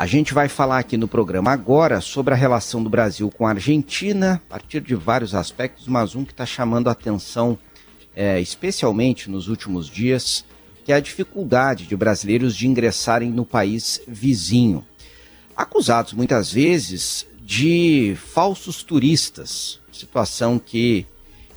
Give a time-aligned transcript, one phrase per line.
[0.00, 3.50] A gente vai falar aqui no programa agora sobre a relação do Brasil com a
[3.50, 7.58] Argentina, a partir de vários aspectos, mas um que está chamando a atenção,
[8.16, 10.42] é, especialmente nos últimos dias,
[10.86, 14.82] que é a dificuldade de brasileiros de ingressarem no país vizinho.
[15.54, 21.06] Acusados muitas vezes de falsos turistas, situação que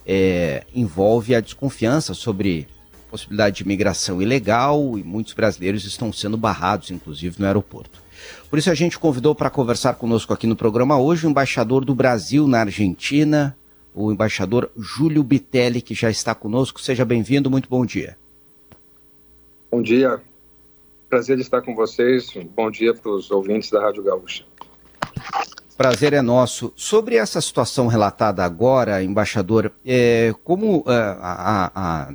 [0.05, 2.67] é, envolve a desconfiança sobre
[3.09, 8.02] possibilidade de imigração ilegal e muitos brasileiros estão sendo barrados, inclusive, no aeroporto.
[8.49, 11.95] Por isso a gente convidou para conversar conosco aqui no programa hoje o embaixador do
[11.95, 13.57] Brasil na Argentina,
[13.93, 16.81] o embaixador Júlio Bitelli, que já está conosco.
[16.81, 18.17] Seja bem-vindo, muito bom dia.
[19.71, 20.21] Bom dia,
[21.09, 22.31] prazer estar com vocês.
[22.55, 24.45] Bom dia para os ouvintes da Rádio Gaúcha.
[25.75, 26.71] Prazer é nosso.
[26.75, 32.13] Sobre essa situação relatada agora, embaixador, é, como uh, a, a,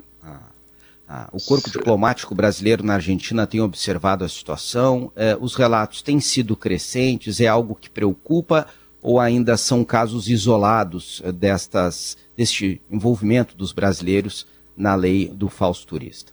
[1.09, 5.11] a, o corpo diplomático brasileiro na Argentina tem observado a situação?
[5.17, 7.41] É, os relatos têm sido crescentes?
[7.41, 8.67] É algo que preocupa
[9.01, 15.86] ou ainda são casos isolados é, destas, deste envolvimento dos brasileiros na lei do falso
[15.86, 16.33] turista?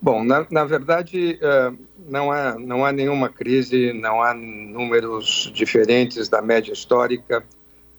[0.00, 1.76] Bom, na, na verdade, uh,
[2.08, 7.44] não, há, não há nenhuma crise, não há números diferentes da média histórica.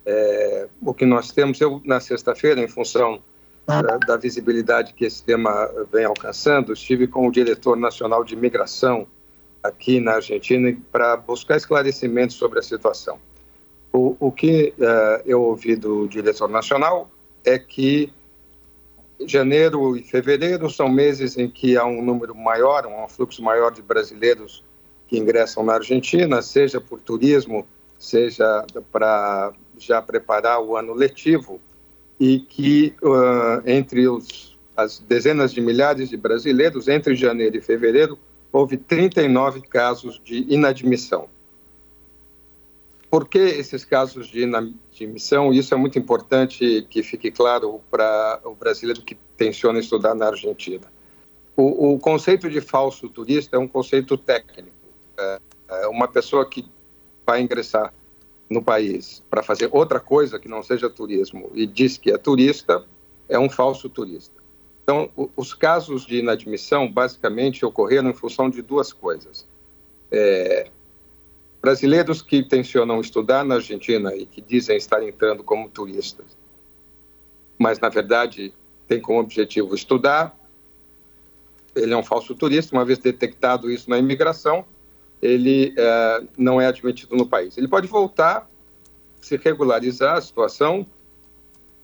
[0.06, 3.22] É, o que nós temos, eu, na sexta-feira, em função
[3.70, 9.06] da, da, visibilidade que esse tema vem alcançando, estive com o diretor nacional de imigração
[9.62, 13.20] aqui na Argentina para buscar esclarecimentos sobre a situação.
[13.94, 17.12] O, o que uh, eu ouvi do diretor nacional
[17.46, 18.12] é que
[19.26, 23.82] janeiro e fevereiro são meses em que há um número maior, um fluxo maior de
[23.82, 24.64] brasileiros
[25.08, 27.68] que ingressam na Argentina, seja por turismo,
[27.98, 31.60] seja para já preparar o ano letivo,
[32.20, 38.20] e que uh, entre os, as dezenas de milhares de brasileiros, entre janeiro e fevereiro,
[38.52, 41.30] houve 39 casos de inadmissão.
[43.10, 45.52] Por que esses casos de inadmissão?
[45.52, 50.86] Isso é muito importante que fique claro para o brasileiro que tenciona estudar na Argentina.
[51.56, 54.72] O, o conceito de falso turista é um conceito técnico.
[55.18, 55.40] É,
[55.70, 56.64] é uma pessoa que
[57.26, 57.94] vai ingressar
[58.50, 62.84] no país para fazer outra coisa que não seja turismo e diz que é turista,
[63.28, 64.40] é um falso turista.
[64.84, 69.48] Então, os casos de inadmissão basicamente ocorreram em função de duas coisas.
[70.12, 70.68] É,
[71.62, 76.38] Brasileiros que intencionam estudar na Argentina e que dizem estar entrando como turistas,
[77.58, 78.54] mas na verdade
[78.88, 80.38] tem como objetivo estudar,
[81.76, 84.66] ele é um falso turista, uma vez detectado isso na imigração,
[85.22, 87.58] ele é, não é admitido no país.
[87.58, 88.50] Ele pode voltar,
[89.22, 90.86] se regularizar a situação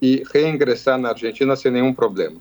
[0.02, 2.38] e reingressar na Argentina sem nenhum problema.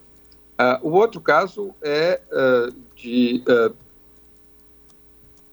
[0.54, 3.74] Uh, o outro caso é uh, de uh,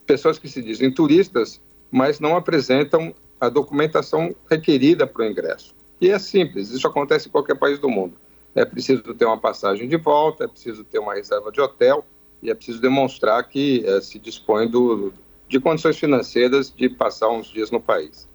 [0.06, 1.60] pessoas que se dizem turistas
[1.92, 5.76] mas não apresentam a documentação requerida para o ingresso.
[6.00, 8.14] E é simples, isso acontece em qualquer país do mundo.
[8.56, 12.06] É preciso ter uma passagem de volta, é preciso ter uma reserva de hotel
[12.42, 15.14] e é preciso demonstrar que é, se dispõe do,
[15.52, 18.26] de condições financeiras de passar uns dias no país.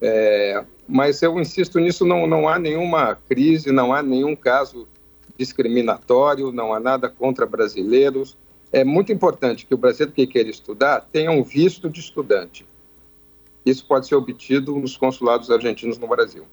[0.00, 4.86] É, mas eu insisto nisso, não, não há nenhuma crise, não há nenhum caso
[5.36, 8.36] discriminatório, não há nada contra brasileiros.
[8.72, 12.64] É muito importante que o brasileiro que queira estudar tenha um visto de estudante.
[13.66, 16.44] Isso pode ser obtido nos consulados argentinos no Brasil.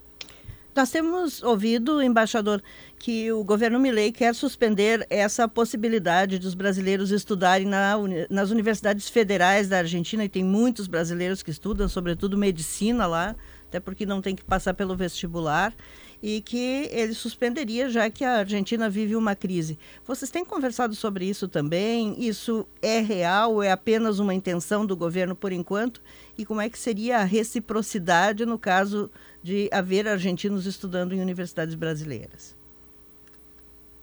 [0.73, 2.63] Nós temos ouvido, embaixador,
[2.97, 7.95] que o governo Milei quer suspender essa possibilidade dos brasileiros estudarem na,
[8.29, 13.35] nas universidades federais da Argentina, e tem muitos brasileiros que estudam, sobretudo medicina lá,
[13.67, 15.73] até porque não tem que passar pelo vestibular
[16.21, 19.79] e que ele suspenderia, já que a Argentina vive uma crise.
[20.05, 22.15] Vocês têm conversado sobre isso também?
[22.19, 23.63] Isso é real?
[23.63, 26.01] É apenas uma intenção do governo por enquanto?
[26.37, 29.09] E como é que seria a reciprocidade no caso
[29.43, 32.55] de haver argentinos estudando em universidades brasileiras?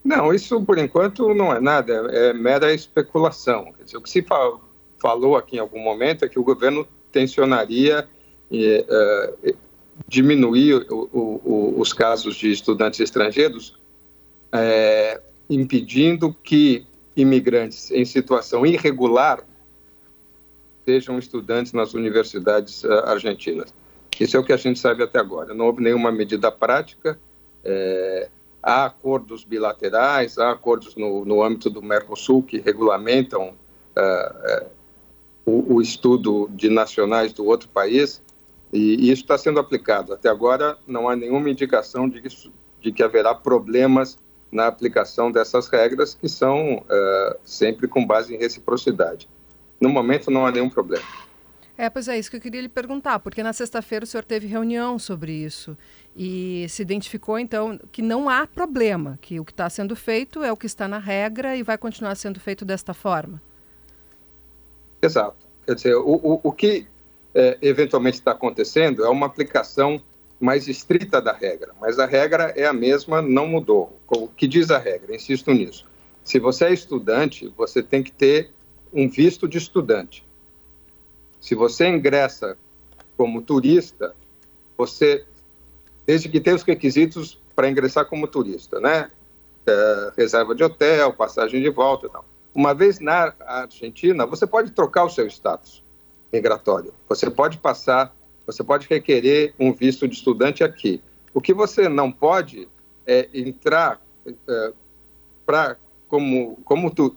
[0.04, 3.74] Não, isso por enquanto não é nada, é mera especulação.
[3.84, 4.24] Dizer, o que se
[4.98, 8.08] falou aqui em algum momento é que o governo tensionaria
[8.50, 9.56] uh,
[10.06, 13.78] diminuir o, o, os casos de estudantes estrangeiros,
[14.52, 15.20] é,
[15.50, 16.86] impedindo que
[17.16, 19.44] imigrantes em situação irregular
[20.84, 23.74] sejam estudantes nas universidades uh, argentinas.
[24.24, 25.54] Isso é o que a gente sabe até agora.
[25.54, 27.18] Não houve nenhuma medida prática.
[27.64, 28.28] É,
[28.62, 33.48] há acordos bilaterais, há acordos no, no âmbito do Mercosul que regulamentam
[33.96, 34.66] uh, uh,
[35.46, 38.22] o, o, estudo de nacionais do outro país,
[38.72, 40.12] e, e isso está sendo aplicado.
[40.12, 44.18] Até agora, não há nenhuma indicação de, isso, de que haverá problemas
[44.50, 49.28] na aplicação dessas regras, que são uh, sempre com base em reciprocidade.
[49.80, 51.04] no momento não há nenhum problema.
[51.80, 54.48] É, pois é, isso que eu queria lhe perguntar, porque na sexta-feira o senhor teve
[54.48, 55.78] reunião sobre isso
[56.16, 60.50] e se identificou, então, que não há problema, que o que está sendo feito é
[60.50, 63.40] o que está na regra e vai continuar sendo feito desta forma.
[65.00, 65.46] Exato.
[65.64, 66.84] Quer dizer, o, o, o que
[67.32, 70.02] é, eventualmente está acontecendo é uma aplicação
[70.40, 74.00] mais estrita da regra, mas a regra é a mesma, não mudou.
[74.08, 75.14] O que diz a regra?
[75.14, 75.86] Insisto nisso.
[76.24, 78.50] Se você é estudante, você tem que ter
[78.92, 80.26] um visto de estudante.
[81.40, 82.56] Se você ingressa
[83.16, 84.14] como turista,
[84.76, 85.24] você,
[86.06, 89.10] desde que tenha os requisitos para ingressar como turista, né?
[89.66, 92.24] É, reserva de hotel, passagem de volta e tal.
[92.54, 95.82] Uma vez na Argentina, você pode trocar o seu status
[96.32, 96.92] migratório.
[97.08, 98.14] Você pode passar,
[98.46, 101.02] você pode requerer um visto de estudante aqui.
[101.34, 102.68] O que você não pode
[103.06, 104.72] é entrar é,
[105.44, 105.76] para
[106.06, 107.16] como como tu,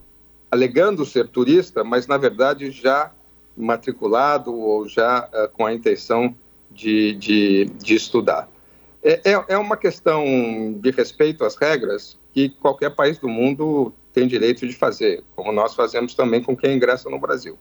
[0.49, 3.11] alegando ser turista, mas na verdade já
[3.55, 6.35] matriculado ou já uh, com a intenção
[6.69, 8.49] de, de, de estudar.
[9.03, 10.23] É, é, é, uma questão
[10.79, 15.73] de respeito às regras que qualquer país do mundo tem direito de fazer, como nós
[15.73, 17.57] fazemos também com quem ingressa no Brasil.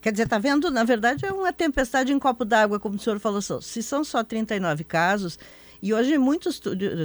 [0.00, 0.70] Quer dizer, está vendo?
[0.70, 3.40] Na verdade, é uma tempestade em copo d'água, como o senhor falou.
[3.42, 5.38] Se são só 39 casos,
[5.82, 6.60] e hoje muitos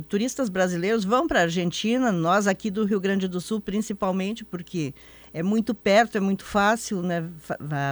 [0.07, 4.93] turistas brasileiros vão para a Argentina, nós aqui do Rio Grande do Sul, principalmente, porque
[5.33, 7.29] é muito perto, é muito fácil né,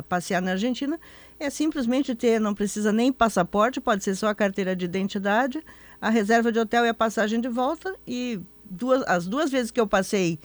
[0.08, 1.00] passear na Argentina.
[1.40, 5.64] É simplesmente ter, não precisa nem passaporte, pode ser só a carteira de identidade,
[6.02, 7.96] a reserva de hotel e a passagem de volta.
[8.06, 10.38] E duas, as duas vezes que eu passei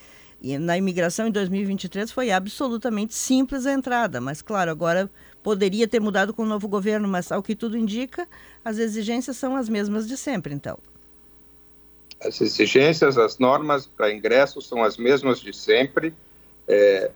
[0.61, 4.21] na imigração em 2023 foi absolutamente simples a entrada.
[4.21, 5.11] Mas, claro, agora
[5.43, 8.29] poderia ter mudado com o novo governo, mas ao que tudo indica,
[8.65, 10.79] as exigências são as mesmas de sempre, então.
[12.21, 16.15] As exigências, as normas para ingresso são as mesmas de sempre
[16.69, 17.11] é,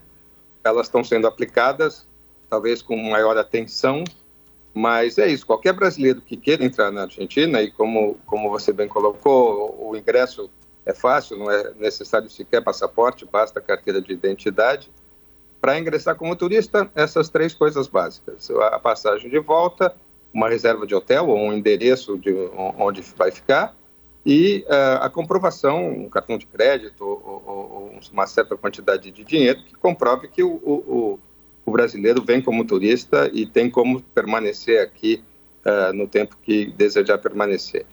[0.64, 2.06] elas estão sendo aplicadas,
[2.48, 4.04] talvez com maior atenção,
[4.74, 5.46] mas é isso.
[5.46, 10.50] Qualquer brasileiro que queira entrar na Argentina, e como, como você bem colocou, o ingresso
[10.84, 14.90] é fácil, não é necessário sequer passaporte, basta carteira de identidade.
[15.60, 19.94] Para ingressar como turista, essas três coisas básicas: a passagem de volta,
[20.32, 22.32] uma reserva de hotel ou um endereço de
[22.78, 23.76] onde vai ficar
[24.30, 29.64] e uh, a comprovação, um cartão de crédito ou, ou, uma certa quantidade de dinheiro
[29.64, 31.18] que comprove que o, o,
[31.64, 35.24] o, brasileiro vem como turista e tem como permanecer aqui
[35.64, 37.86] uh, no tempo que desejar permanecer.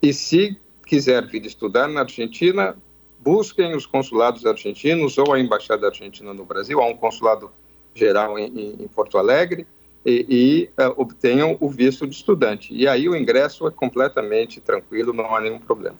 [0.00, 0.56] E se
[0.86, 2.76] quiser vir estudar na Argentina,
[3.18, 7.50] busquem os consulados argentinos ou a embaixada argentina no Brasil, há um consulado
[7.92, 9.66] geral em, em Porto Alegre,
[10.04, 12.74] e, e uh, obtenham o visto de estudante.
[12.74, 15.96] E aí o ingresso é completamente tranquilo, não há nenhum problema.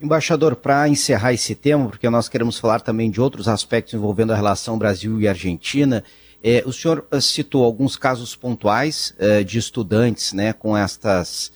[0.00, 4.36] Embaixador, para encerrar esse tema, porque nós queremos falar também de outros aspectos envolvendo a
[4.36, 6.04] relação Brasil e Argentina,
[6.42, 9.14] é, o senhor eh, citou alguns casos pontuais
[9.46, 11.50] de estudantes né, com estas,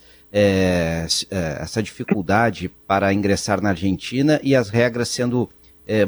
[1.60, 5.50] essa dificuldade para ingressar na Argentina e as regras sendo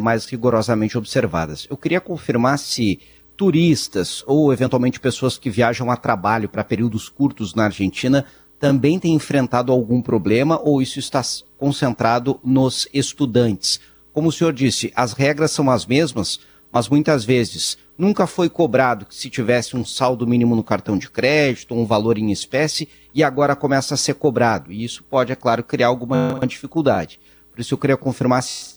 [0.01, 1.67] mais rigorosamente observadas.
[1.69, 3.01] Eu queria confirmar se
[3.41, 8.27] turistas ou eventualmente pessoas que viajam a trabalho para períodos curtos na Argentina
[8.59, 11.23] também têm enfrentado algum problema ou isso está
[11.57, 13.81] concentrado nos estudantes?
[14.13, 16.39] Como o senhor disse, as regras são as mesmas,
[16.71, 21.09] mas muitas vezes nunca foi cobrado que se tivesse um saldo mínimo no cartão de
[21.09, 24.71] crédito, um valor em espécie, e agora começa a ser cobrado.
[24.71, 27.19] E isso pode, é claro, criar alguma dificuldade.
[27.51, 28.70] Por isso eu queria confirmar se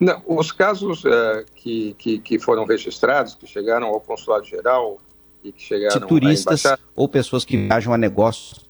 [0.00, 4.98] não, os casos uh, que, que, que, foram registrados, que chegaram ao consulado geral
[5.44, 6.62] e que chegaram de turistas
[6.96, 8.64] ou pessoas que viajam a negócios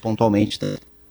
[0.00, 0.58] pontualmente.
[0.58, 0.66] Tá?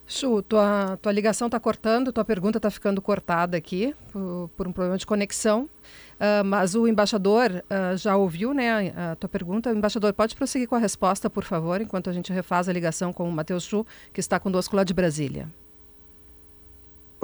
[0.07, 4.71] Chu, tua, tua ligação está cortando, tua pergunta está ficando cortada aqui por, por, um
[4.71, 5.69] problema de conexão.
[6.15, 9.69] Uh, mas o embaixador uh, já ouviu né, a tua pergunta.
[9.71, 13.13] O embaixador, pode prosseguir com a resposta, por favor, enquanto a gente refaz a ligação
[13.13, 15.47] com o Matheus Chu, que está conosco lá de Brasília.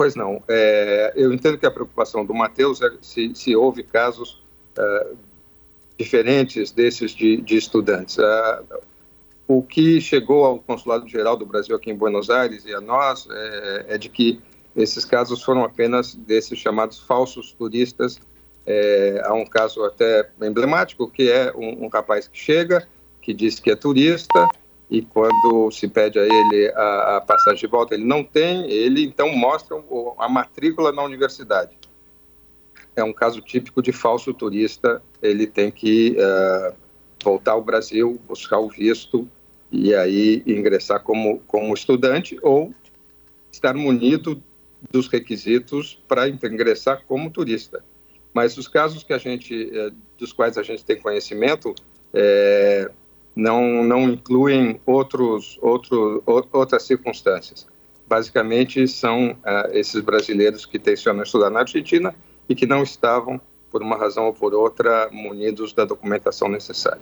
[0.02, 0.42] Pois não.
[0.48, 4.42] É, eu entendo que a preocupação do Matheus é se, se houve casos
[4.76, 5.06] é,
[5.96, 8.18] diferentes desses de, de estudantes.
[8.18, 8.62] É,
[9.46, 13.28] o que chegou ao Consulado Geral do Brasil aqui em Buenos Aires e a nós
[13.30, 14.40] é, é de que
[14.74, 18.18] esses casos foram apenas desses chamados falsos turistas.
[18.66, 22.88] É, há um caso até emblemático, que é um, um rapaz que chega,
[23.20, 24.48] que diz que é turista,
[24.92, 29.02] e quando se pede a ele a, a, passagem de volta, ele não tem, ele
[29.02, 29.82] então mostra
[30.18, 31.78] a matrícula na universidade.
[32.94, 36.74] É um caso típico de falso turista, ele tem que uh,
[37.24, 39.26] voltar ao Brasil, buscar o visto
[39.70, 42.74] e aí ingressar como, como estudante ou
[43.50, 44.42] estar munido
[44.90, 47.82] dos requisitos para ingressar como turista.
[48.34, 49.70] Mas os casos que a gente,
[50.18, 51.74] dos quais a gente tem conhecimento,
[52.12, 52.90] é,
[53.34, 57.66] não, não incluem outros, outro, outras circunstâncias.
[58.06, 62.14] Basicamente, são uh, esses brasileiros que tensionam estudar na Argentina
[62.48, 67.00] e que não estavam, por uma razão ou por outra, munidos da documentação necessária.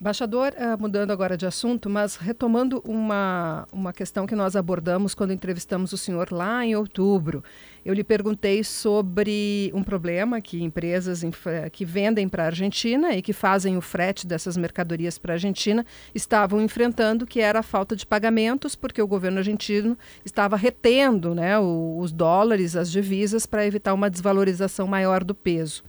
[0.00, 5.32] Embaixador, uh, mudando agora de assunto, mas retomando uma, uma questão que nós abordamos quando
[5.32, 7.44] entrevistamos o senhor lá em outubro.
[7.84, 11.22] Eu lhe perguntei sobre um problema que empresas
[11.70, 15.86] que vendem para a Argentina e que fazem o frete dessas mercadorias para a Argentina
[16.12, 21.56] estavam enfrentando, que era a falta de pagamentos, porque o governo argentino estava retendo né,
[21.58, 25.84] os dólares, as divisas, para evitar uma desvalorização maior do peso.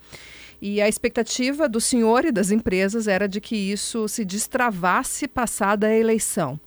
[0.68, 5.86] E a expectativa do senhor e das empresas era de que isso se destravasse passada
[5.86, 6.60] a eleição.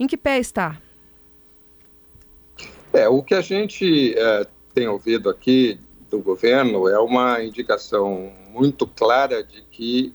[0.00, 0.80] Em que pé está?
[2.94, 5.78] É, o que a gente é, tem ouvido aqui
[6.08, 10.14] do governo é uma indicação muito clara de que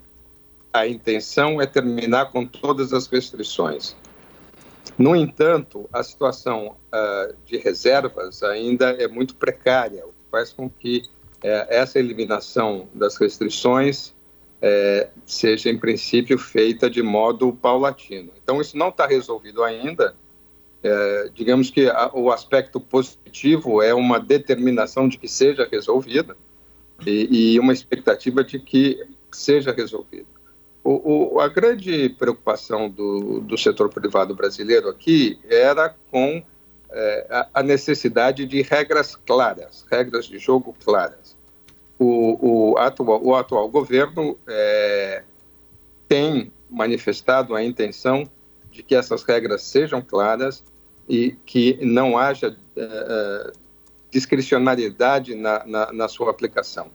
[0.74, 3.96] a intenção é terminar com todas as restrições.
[4.98, 10.68] No entanto, a situação uh, de reservas ainda é muito precária, o que faz com
[10.68, 11.04] que
[11.44, 14.14] é, essa eliminação das restrições
[14.62, 18.32] é, seja, em princípio, feita de modo paulatino.
[18.42, 20.16] Então, isso não está resolvido ainda.
[20.84, 26.38] É, digamos que a, o aspecto positivo é uma determinação de que seja resolvida
[27.06, 30.28] e, e uma expectativa de que seja resolvido.
[30.84, 36.42] O, o, a grande preocupação do, do setor privado brasileiro aqui era com
[36.90, 41.27] é, a necessidade de regras claras, regras de jogo claras.
[42.00, 45.24] O, o, atual, o atual governo é,
[46.08, 48.30] tem manifestado a intenção
[48.72, 50.64] de que essas regras sejam claras
[51.10, 53.52] e que não haja é,
[54.12, 56.90] discricionariedade na, na, na, sua aplicação.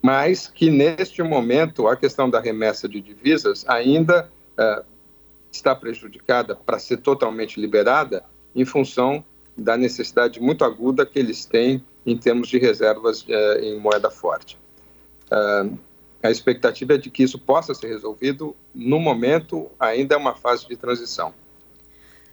[0.00, 4.82] Mas que, neste momento, a questão da remessa de divisas ainda é,
[5.52, 9.24] está prejudicada para ser totalmente liberada em função
[9.56, 14.58] da necessidade muito aguda que eles têm em termos de reservas eh, em moeda forte.
[15.30, 15.78] Uh,
[16.22, 18.54] a expectativa é de que isso possa ser resolvido.
[18.74, 21.32] No momento, ainda é uma fase de transição.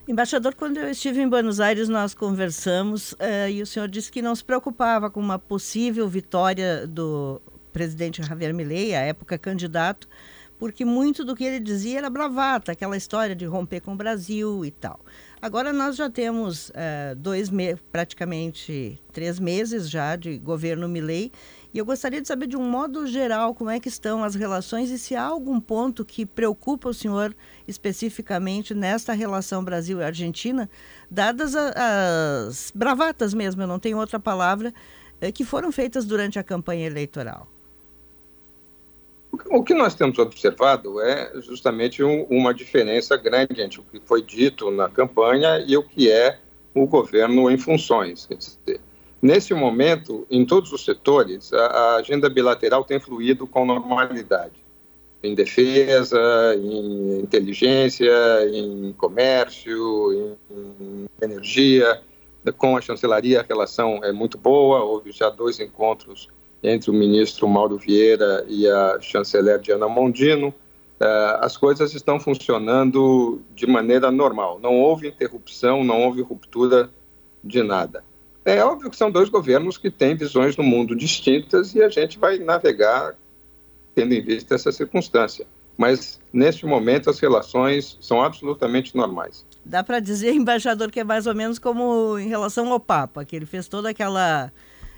[0.08, 4.22] Embaixador, quando eu estive em Buenos Aires, nós conversamos uh, e o senhor disse que
[4.22, 7.42] não se preocupava com uma possível vitória do
[7.74, 10.08] presidente Javier Milei, à época candidato,
[10.58, 14.66] porque muito do que ele dizia era bravata, aquela história de romper com o Brasil
[14.66, 15.00] e tal.
[15.40, 21.32] Agora nós já temos uh, dois meses, praticamente três meses já de governo Milley,
[21.72, 24.90] e eu gostaria de saber de um modo geral como é que estão as relações
[24.90, 27.36] e se há algum ponto que preocupa o senhor
[27.68, 30.68] especificamente nesta relação Brasil-Argentina,
[31.10, 31.72] dadas a,
[32.48, 34.74] as bravatas mesmo, eu não tenho outra palavra,
[35.22, 37.48] uh, que foram feitas durante a campanha eleitoral.
[39.50, 44.22] O que nós temos observado é justamente um, uma diferença grande entre o que foi
[44.22, 46.40] dito na campanha e o que é
[46.74, 48.28] o governo em funções.
[49.22, 54.66] Nesse momento, em todos os setores, a, a, agenda bilateral tem fluído com normalidade.
[55.24, 56.20] Em defesa,
[56.56, 58.12] em inteligência,
[58.52, 62.02] em comércio, em energia.
[62.58, 64.84] Com a chancelaria, a relação é muito boa.
[64.84, 66.30] Houve já dois encontros
[66.64, 70.54] entre o ministro Mauro Vieira e a chanceler Diana Mondino,
[71.00, 74.60] eh, as coisas estão funcionando de maneira normal.
[74.60, 76.90] Não houve interrupção, não houve ruptura
[77.44, 78.04] de nada.
[78.44, 82.18] É óbvio que são dois governos que têm visões do mundo distintas e a gente
[82.18, 83.16] vai navegar
[83.94, 85.46] tendo em vista essa circunstância.
[85.78, 89.46] Mas, neste momento, as relações são absolutamente normais.
[89.64, 93.36] Dá para dizer, embaixador, que é mais ou menos como em relação ao Papa, que
[93.36, 94.52] ele fez toda aquela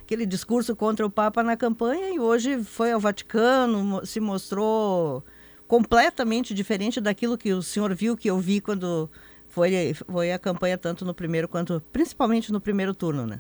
[0.10, 5.24] aquele discurso contra o Papa na campanha e hoje foi ao Vaticano, se mostrou
[5.68, 9.08] completamente diferente daquilo que o senhor viu, que eu vi quando
[9.50, 13.40] foi, foi a campanha tanto no primeiro quanto principalmente no primeiro turno, né?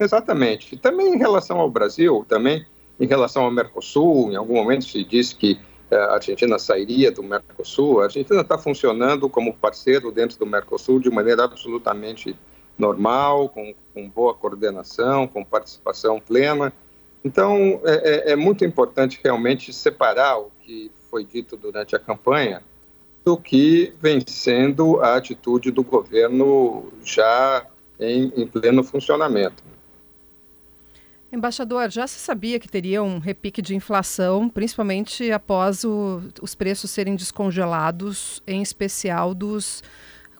[0.00, 0.78] Exatamente.
[0.78, 2.64] Também em relação ao Brasil, também
[2.98, 5.60] em relação ao Mercosul, em algum momento se disse que
[5.90, 8.00] eh, a Argentina sairia do Mercosul.
[8.00, 12.34] A Argentina está funcionando como parceiro dentro do Mercosul de maneira absolutamente
[12.78, 16.72] normal, com, com boa coordenação, com participação plena.
[17.24, 22.62] Então, é, é, é, muito importante realmente separar o que foi dito durante a campanha
[23.24, 27.66] do que vem sendo a atitude do governo já
[27.98, 29.62] em, em pleno funcionamento.
[31.32, 36.92] Embaixador, já se sabia que teria um repique de inflação, principalmente após o, os preços
[36.92, 39.82] serem descongelados, em especial dos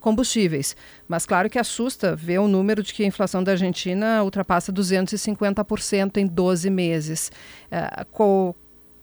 [0.05, 0.77] combustíveis.
[1.09, 6.19] Mas claro que assusta ver o número de que a inflação da Argentina ultrapassa 250%
[6.19, 7.33] em 12 meses.
[7.71, 8.55] É, co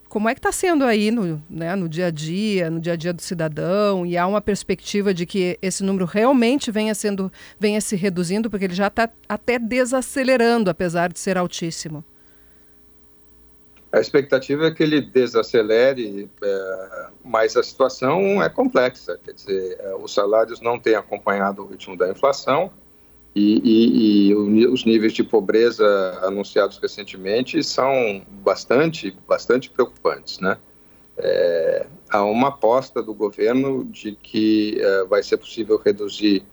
[0.07, 2.95] como é que está sendo aí no, né, no dia a dia, no dia a
[2.97, 4.05] dia do cidadão?
[4.05, 8.65] E há uma perspectiva de que esse número realmente venha, sendo, venha se reduzindo, porque
[8.65, 12.03] ele já está até desacelerando, apesar de ser altíssimo.
[13.91, 19.19] A expectativa é que ele desacelere, é, mas a situação é complexa.
[19.21, 22.71] Quer dizer, é, os salários não têm acompanhado o ritmo da inflação
[23.35, 25.85] e, e, e, os níveis de pobreza
[26.21, 30.57] anunciados recentemente são bastante, bastante preocupantes, né?
[31.17, 36.43] É, há uma aposta do governo de que é, vai ser possível reduzir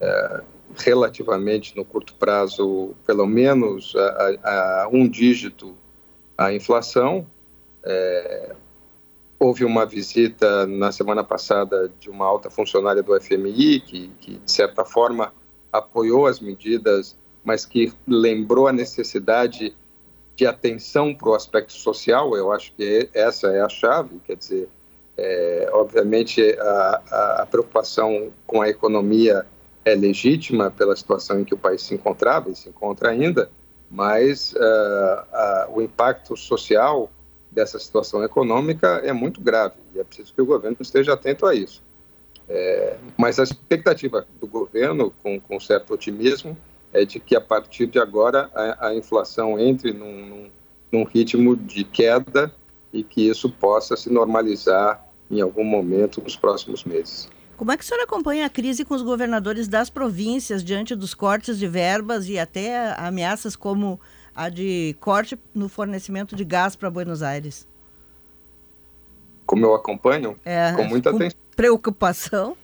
[0.00, 0.40] é,
[0.78, 5.76] relativamente no curto prazo, pelo menos a, a um dígito,
[6.36, 7.26] a inflação.
[7.84, 8.54] É,
[9.38, 14.50] houve uma visita na semana passada de uma alta funcionária do FMI que, que de
[14.50, 15.32] certa forma,
[15.72, 19.76] apoiou as medidas, mas que lembrou a necessidade
[20.34, 24.68] de atenção para o aspecto social, eu acho que essa é a chave, quer dizer,
[25.16, 29.46] é, obviamente a, a, preocupação com a economia
[29.82, 33.50] é legítima pela situação em que o país se encontrava e se encontra ainda,
[33.90, 37.10] mas uh, uh, o impacto social
[37.50, 41.54] dessa situação econômica é muito grave e é preciso que o governo esteja atento a
[41.54, 41.82] isso.
[42.48, 46.56] É, mas a expectativa do governo, com, com certo otimismo,
[46.92, 50.50] é de que a partir de agora a, a inflação entre num, num,
[50.92, 52.52] num, ritmo de queda
[52.92, 57.28] e que isso possa se normalizar em algum momento nos próximos meses.
[57.56, 61.14] Como é que o senhor acompanha a crise com os governadores das províncias diante dos
[61.14, 63.98] cortes de verbas e até ameaças como
[64.34, 67.66] a de corte no fornecimento de gás para Buenos Aires?
[69.46, 70.36] Como eu acompanho?
[70.44, 71.16] É, com muita com...
[71.16, 72.56] atenção preocupação?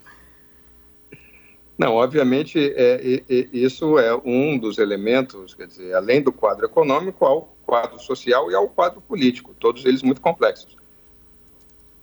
[1.78, 7.24] Não, obviamente, é, é, isso é um dos elementos, quer dizer, além do quadro econômico,
[7.24, 10.76] ao quadro social e ao quadro político, todos eles muito complexos.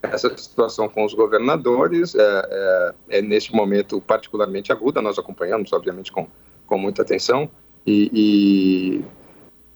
[0.01, 6.11] Essa situação com os governadores é, é, é neste momento particularmente aguda, nós acompanhamos, obviamente,
[6.11, 6.27] com,
[6.65, 7.49] com muita atenção,
[7.85, 9.03] e,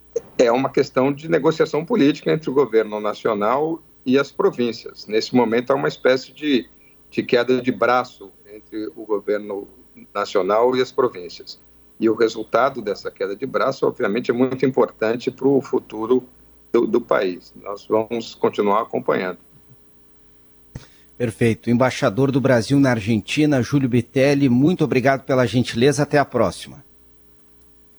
[0.07, 5.07] e é uma questão de negociação política entre o governo nacional e as províncias.
[5.07, 6.69] Nesse momento, há uma espécie de
[7.13, 9.67] de queda de braço entre o governo
[10.11, 11.61] nacional e as províncias.
[11.99, 16.27] E o resultado dessa queda de braço, obviamente, é muito importante para o futuro
[16.71, 17.53] do, do país.
[17.61, 19.37] Nós vamos continuar acompanhando.
[21.23, 21.69] Perfeito.
[21.69, 26.03] Embaixador do Brasil na Argentina, Júlio Bitelli, muito obrigado pela gentileza.
[26.03, 26.83] Até a próxima.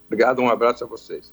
[0.06, 1.32] Obrigado, um abraço a vocês.